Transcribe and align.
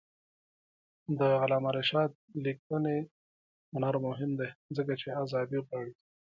د 1.19 1.21
علامه 1.43 1.71
رشاد 1.77 2.11
لیکنی 2.45 2.99
هنر 3.73 3.95
مهم 4.07 4.31
دی 4.39 4.49
ځکه 4.75 4.93
چې 5.01 5.07
آزادي 5.23 5.59
غواړي. 5.67 5.93